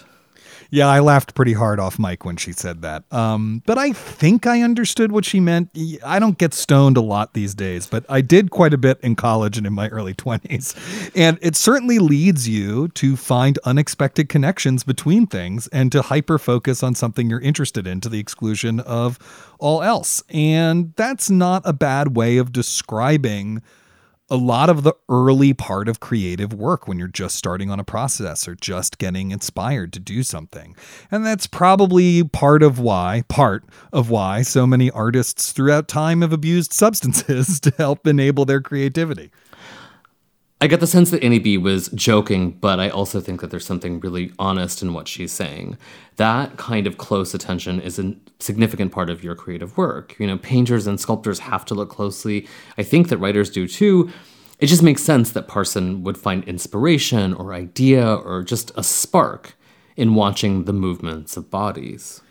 [0.73, 3.03] Yeah, I laughed pretty hard off mic when she said that.
[3.13, 5.69] Um, but I think I understood what she meant.
[6.03, 9.15] I don't get stoned a lot these days, but I did quite a bit in
[9.15, 11.11] college and in my early 20s.
[11.15, 16.81] And it certainly leads you to find unexpected connections between things and to hyper focus
[16.81, 19.19] on something you're interested in to the exclusion of
[19.59, 20.23] all else.
[20.29, 23.61] And that's not a bad way of describing
[24.33, 27.83] a lot of the early part of creative work when you're just starting on a
[27.83, 30.75] process or just getting inspired to do something.
[31.11, 33.63] And that's probably part of why, part
[33.93, 39.29] of why so many artists throughout time have abused substances to help enable their creativity.
[40.61, 43.99] I get the sense that Annie-B was joking, but I also think that there's something
[43.99, 45.77] really honest in what she's saying.
[46.15, 50.17] That kind of close attention is a significant part of your creative work.
[50.19, 52.47] You know, painters and sculptors have to look closely.
[52.77, 54.09] I think that writers do too.
[54.59, 59.55] It just makes sense that Parson would find inspiration or idea or just a spark
[59.97, 62.21] in watching the movements of bodies.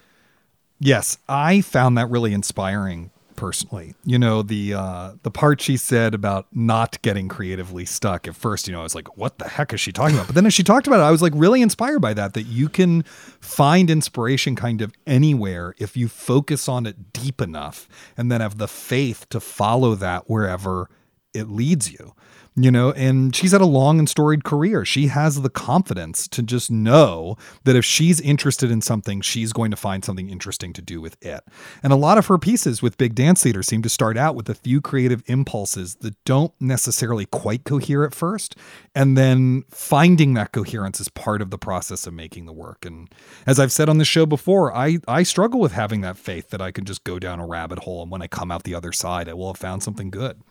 [0.80, 3.94] Yes, I found that really inspiring personally.
[4.04, 8.66] You know, the uh the part she said about not getting creatively stuck at first,
[8.66, 10.26] you know, I was like, what the heck is she talking about?
[10.26, 12.44] But then as she talked about it, I was like really inspired by that that
[12.44, 13.02] you can
[13.40, 18.58] find inspiration kind of anywhere if you focus on it deep enough and then have
[18.58, 20.88] the faith to follow that wherever
[21.34, 22.14] it leads you
[22.54, 24.84] you know, and she's had a long and storied career.
[24.84, 29.70] She has the confidence to just know that if she's interested in something, she's going
[29.70, 31.44] to find something interesting to do with it.
[31.82, 34.50] And a lot of her pieces with Big Dance Theater seem to start out with
[34.50, 38.54] a few creative impulses that don't necessarily quite cohere at first.
[38.94, 42.84] And then finding that coherence is part of the process of making the work.
[42.84, 43.08] And
[43.46, 46.60] as I've said on the show before, I, I struggle with having that faith that
[46.60, 48.92] I can just go down a rabbit hole and when I come out the other
[48.92, 50.42] side, I will have found something good.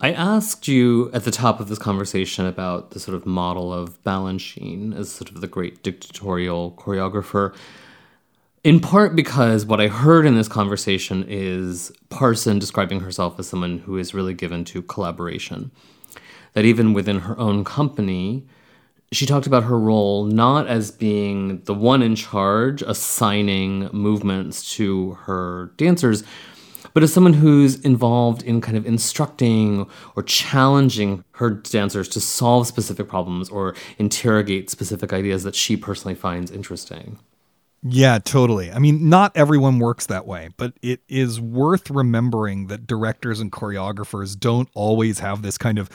[0.00, 4.00] I asked you at the top of this conversation about the sort of model of
[4.04, 7.52] Balanchine as sort of the great dictatorial choreographer,
[8.62, 13.78] in part because what I heard in this conversation is Parson describing herself as someone
[13.78, 15.72] who is really given to collaboration.
[16.52, 18.46] That even within her own company,
[19.10, 25.14] she talked about her role not as being the one in charge, assigning movements to
[25.22, 26.22] her dancers,
[26.94, 32.66] but as someone who's involved in kind of instructing or challenging her dancers to solve
[32.66, 37.18] specific problems or interrogate specific ideas that she personally finds interesting.
[37.90, 38.72] Yeah, totally.
[38.72, 43.52] I mean, not everyone works that way, but it is worth remembering that directors and
[43.52, 45.88] choreographers don't always have this kind of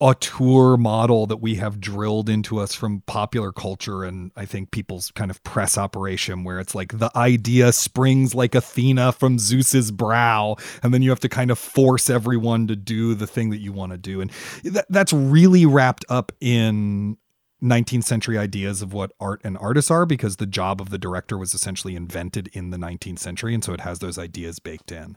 [0.00, 5.10] auteur model that we have drilled into us from popular culture and I think people's
[5.12, 10.56] kind of press operation where it's like the idea springs like Athena from Zeus's brow
[10.82, 13.72] and then you have to kind of force everyone to do the thing that you
[13.72, 14.32] want to do and
[14.64, 17.16] that, that's really wrapped up in
[17.64, 21.38] 19th century ideas of what art and artists are because the job of the director
[21.38, 23.54] was essentially invented in the 19th century.
[23.54, 25.16] And so it has those ideas baked in.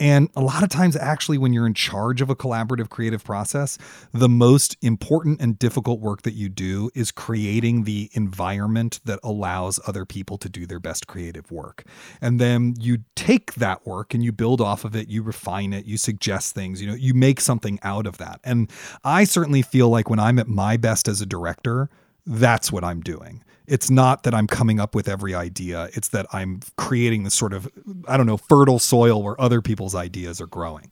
[0.00, 3.78] And a lot of times, actually, when you're in charge of a collaborative creative process,
[4.12, 9.78] the most important and difficult work that you do is creating the environment that allows
[9.86, 11.84] other people to do their best creative work.
[12.20, 15.84] And then you take that work and you build off of it, you refine it,
[15.84, 18.40] you suggest things, you know, you make something out of that.
[18.42, 18.70] And
[19.04, 21.83] I certainly feel like when I'm at my best as a director,
[22.26, 23.42] that's what I'm doing.
[23.66, 25.88] It's not that I'm coming up with every idea.
[25.94, 27.68] It's that I'm creating this sort of,
[28.06, 30.90] I don't know, fertile soil where other people's ideas are growing.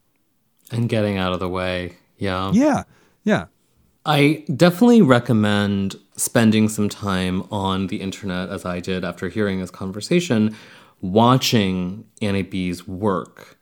[0.71, 1.97] And getting out of the way.
[2.17, 2.51] Yeah.
[2.53, 2.83] Yeah.
[3.23, 3.45] Yeah.
[4.05, 9.71] I definitely recommend spending some time on the internet, as I did after hearing this
[9.71, 10.55] conversation,
[10.99, 13.57] watching Annie-B's work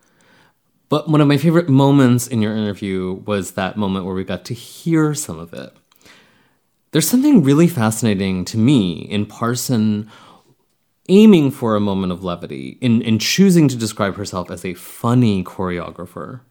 [0.92, 4.44] But one of my favorite moments in your interview was that moment where we got
[4.44, 5.74] to hear some of it.
[6.92, 10.10] There's something really fascinating to me in Parson
[11.08, 15.44] aiming for a moment of levity, in, in choosing to describe herself as a funny
[15.44, 16.42] choreographer.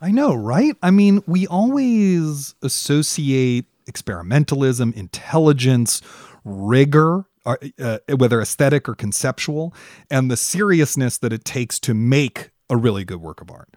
[0.00, 0.76] I know, right?
[0.82, 6.02] I mean, we always associate experimentalism, intelligence,
[6.44, 9.74] rigor, uh, uh, whether aesthetic or conceptual,
[10.10, 13.68] and the seriousness that it takes to make a really good work of art.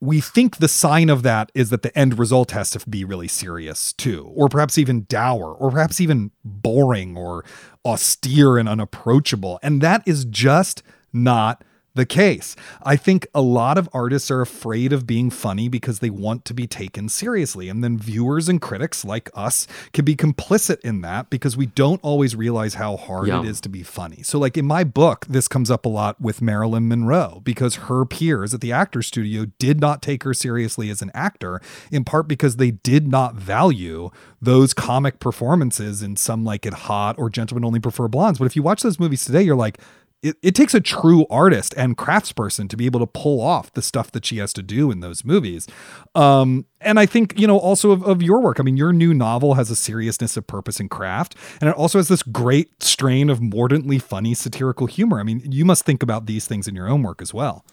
[0.00, 3.28] We think the sign of that is that the end result has to be really
[3.28, 7.44] serious too, or perhaps even dour, or perhaps even boring or
[7.84, 9.58] austere and unapproachable.
[9.62, 10.82] And that is just
[11.12, 11.62] not
[11.94, 12.54] the case.
[12.82, 16.54] I think a lot of artists are afraid of being funny because they want to
[16.54, 17.68] be taken seriously.
[17.68, 22.00] And then viewers and critics like us can be complicit in that because we don't
[22.02, 24.22] always realize how hard it is to be funny.
[24.22, 28.04] So, like in my book, this comes up a lot with Marilyn Monroe because her
[28.04, 31.60] peers at the actor studio did not take her seriously as an actor,
[31.90, 34.10] in part because they did not value
[34.40, 38.38] those comic performances in Some Like It Hot or Gentlemen Only Prefer Blondes.
[38.38, 39.78] But if you watch those movies today, you're like,
[40.22, 43.82] it, it takes a true artist and craftsperson to be able to pull off the
[43.82, 45.66] stuff that she has to do in those movies.
[46.14, 48.60] Um, and I think, you know, also of, of, your work.
[48.60, 51.98] I mean, your new novel has a seriousness of purpose and craft, and it also
[51.98, 55.20] has this great strain of mordantly funny satirical humor.
[55.20, 57.64] I mean, you must think about these things in your own work as well.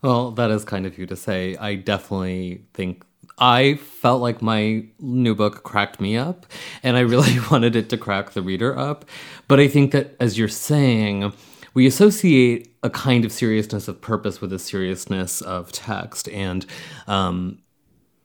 [0.00, 1.56] Well, that is kind of you to say.
[1.56, 3.04] I definitely think
[3.38, 6.46] I felt like my new book cracked me up,
[6.82, 9.04] and I really wanted it to crack the reader up.
[9.46, 11.32] But I think that, as you're saying,
[11.74, 16.28] we associate a kind of seriousness of purpose with a seriousness of text.
[16.28, 16.66] And
[17.06, 17.58] um,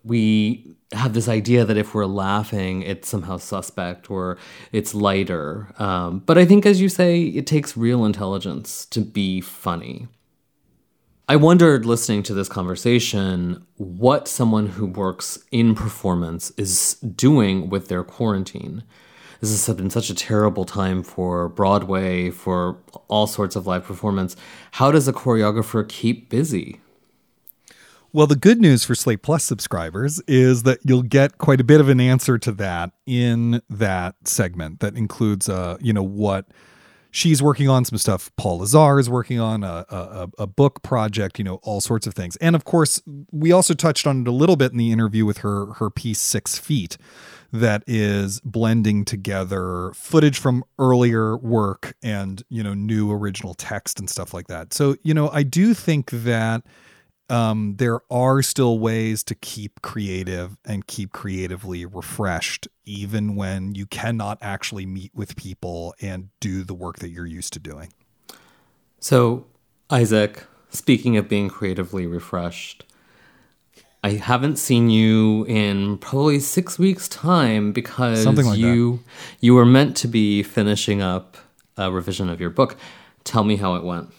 [0.04, 4.38] we have this idea that if we're laughing, it's somehow suspect or
[4.72, 5.68] it's lighter.
[5.80, 10.08] Um, but I think, as you say, it takes real intelligence to be funny.
[11.30, 17.90] I wondered listening to this conversation what someone who works in performance is doing with
[17.90, 18.84] their quarantine
[19.42, 22.78] this has been such a terrible time for Broadway, for
[23.08, 24.36] all sorts of live performance.
[24.72, 26.82] How does a choreographer keep busy?
[28.14, 31.82] Well, the good news for Slate Plus subscribers is that you'll get quite a bit
[31.82, 36.48] of an answer to that in that segment that includes, uh, you know, what
[37.12, 41.38] she's working on, some stuff Paul Lazar is working on, a, a, a, book project,
[41.38, 42.36] you know, all sorts of things.
[42.38, 43.02] And of course,
[43.32, 46.20] we also touched on it a little bit in the interview with her, her piece
[46.20, 46.98] Six Feet,
[47.52, 54.10] that is blending together footage from earlier work and you know new original text and
[54.10, 54.74] stuff like that.
[54.74, 56.64] So you know I do think that
[57.30, 63.86] um, there are still ways to keep creative and keep creatively refreshed, even when you
[63.86, 67.92] cannot actually meet with people and do the work that you're used to doing.
[69.00, 69.46] So,
[69.90, 72.86] Isaac, speaking of being creatively refreshed,
[74.04, 79.04] I haven't seen you in probably six weeks' time because like you that.
[79.42, 81.36] you were meant to be finishing up
[81.76, 82.78] a revision of your book.
[83.24, 84.10] Tell me how it went.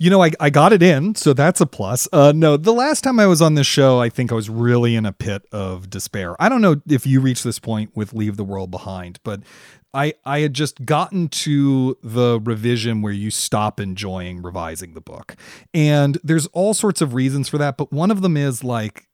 [0.00, 2.08] You know, I, I got it in, so that's a plus.
[2.10, 4.96] Uh, no, the last time I was on this show, I think I was really
[4.96, 6.34] in a pit of despair.
[6.40, 9.42] I don't know if you reached this point with Leave the World Behind, but
[9.92, 15.36] I I had just gotten to the revision where you stop enjoying revising the book.
[15.74, 19.06] And there's all sorts of reasons for that, but one of them is like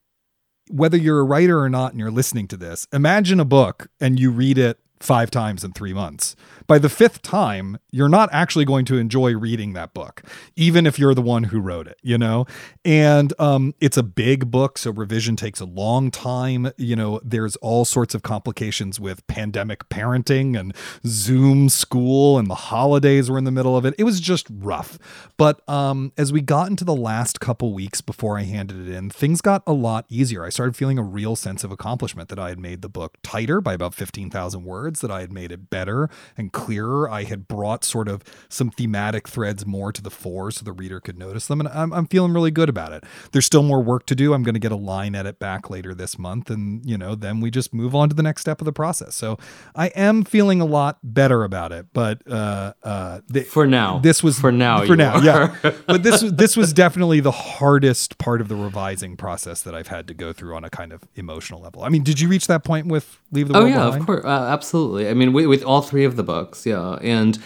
[0.71, 4.21] whether you're a writer or not and you're listening to this, imagine a book and
[4.21, 6.37] you read it 5 times in 3 months
[6.67, 10.23] by the fifth time, you're not actually going to enjoy reading that book,
[10.57, 12.47] even if you're the one who wrote it, you know?
[12.85, 16.73] And um, it's a big book, so revision takes a long time.
[16.77, 20.75] You know, there's all sorts of complications with pandemic parenting and
[21.07, 23.95] Zoom school, and the holidays were in the middle of it.
[23.99, 24.99] It was just rough.
[25.37, 29.11] But um, as we got into the last couple weeks before I handed it in,
[29.11, 30.45] things got a lot easier.
[30.45, 33.61] I started feeling a real sense of accomplishment that I had made the book tighter
[33.61, 37.11] by about 15,000 words, that I had made it better and clearer.
[37.11, 41.01] I had brought sort of some thematic threads more to the fore so the reader
[41.01, 41.61] could notice them.
[41.61, 43.05] And I'm, I'm feeling really good about it.
[43.33, 44.35] There's still more work to do.
[44.35, 46.51] I'm going to get a line edit back later this month.
[46.51, 49.15] And, you know, then we just move on to the next step of the process.
[49.15, 49.39] So
[49.75, 51.87] I am feeling a lot better about it.
[51.93, 55.15] But uh, uh, th- for now, this was for now, for now.
[55.17, 55.25] Are.
[55.25, 55.73] Yeah.
[55.87, 60.09] but this, this was definitely the hardest part of the revising process that I've had
[60.09, 61.83] to go through on a kind of emotional level.
[61.83, 63.67] I mean, did you reach that point with Leave the World?
[63.67, 64.01] oh, yeah, Behind?
[64.01, 64.25] of course.
[64.25, 64.76] Uh, absolutely.
[65.11, 66.99] I mean, with, with all three of the books books, yeah.
[67.03, 67.39] And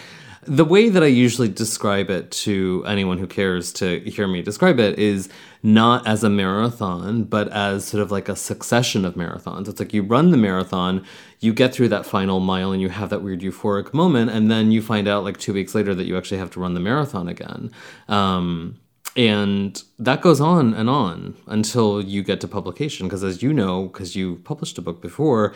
[0.43, 4.79] the way that I usually describe it to anyone who cares to hear me describe
[4.79, 5.29] it is
[5.61, 9.67] not as a marathon, but as sort of like a succession of marathons.
[9.67, 11.05] It's like you run the marathon,
[11.39, 14.71] you get through that final mile, and you have that weird euphoric moment, and then
[14.71, 17.27] you find out like two weeks later that you actually have to run the marathon
[17.27, 17.71] again.
[18.07, 18.79] Um,
[19.15, 23.07] and that goes on and on until you get to publication.
[23.07, 25.53] Because as you know, because you've published a book before,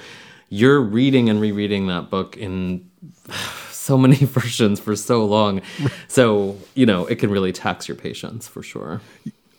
[0.49, 2.89] you're reading and rereading that book in
[3.71, 5.61] so many versions for so long.
[6.07, 9.01] So, you know, it can really tax your patience for sure.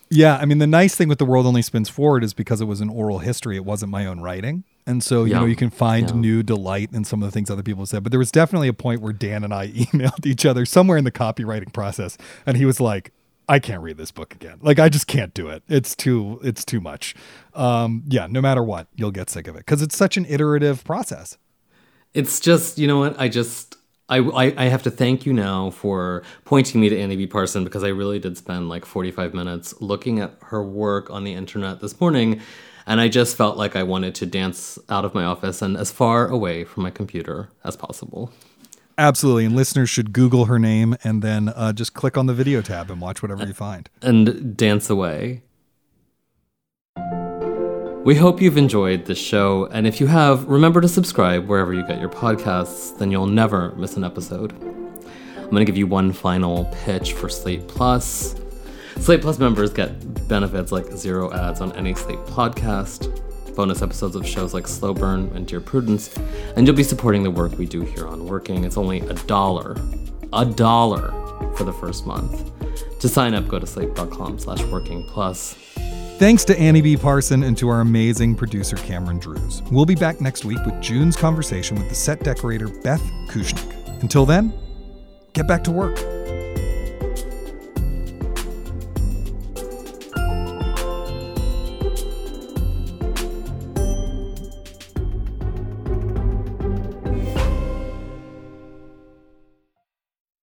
[0.08, 2.66] Yeah, I mean the nice thing with the world only spins forward is because it
[2.66, 4.62] was an oral history, it wasn't my own writing.
[4.88, 5.40] And so, you Yeah.
[5.40, 6.14] know, you can find Yeah.
[6.14, 8.04] new delight in some of the things other people said.
[8.04, 11.02] But there was definitely a point where Dan and I emailed each other somewhere in
[11.04, 12.16] the copywriting process,
[12.46, 13.10] and he was like,
[13.48, 14.58] I can't read this book again.
[14.60, 15.62] Like I just can't do it.
[15.68, 17.14] It's too it's too much.
[17.54, 20.84] Um, yeah, no matter what, you'll get sick of it because it's such an iterative
[20.84, 21.38] process.
[22.16, 23.14] It's just, you know what?
[23.20, 23.76] I just,
[24.08, 27.84] I, I, I have to thank you now for pointing me to Annie-B Parson because
[27.84, 32.00] I really did spend like 45 minutes looking at her work on the internet this
[32.00, 32.40] morning.
[32.86, 35.90] And I just felt like I wanted to dance out of my office and as
[35.90, 38.32] far away from my computer as possible.
[38.98, 39.44] Absolutely.
[39.44, 42.90] And listeners should Google her name and then uh, just click on the video tab
[42.90, 43.88] and watch whatever you find.
[44.02, 45.42] and dance away.
[48.04, 51.84] We hope you've enjoyed this show, and if you have, remember to subscribe wherever you
[51.88, 54.52] get your podcasts, then you'll never miss an episode.
[54.52, 58.36] I'm going to give you one final pitch for Slate Plus.
[58.98, 63.10] Slate Plus members get benefits like zero ads on any Slate podcast,
[63.56, 66.16] bonus episodes of shows like Slow Burn and Dear Prudence,
[66.56, 68.64] and you'll be supporting the work we do here on Working.
[68.64, 69.76] It's only a dollar,
[70.32, 71.10] a dollar
[71.56, 72.52] for the first month.
[73.00, 75.54] To sign up, go to slate.com slash working plus.
[76.18, 79.62] Thanks to Annie-B Parson and to our amazing producer Cameron Drews.
[79.70, 84.02] We'll be back next week with June's conversation with the set decorator Beth Kushnick.
[84.02, 84.52] Until then,
[85.32, 85.98] get back to work.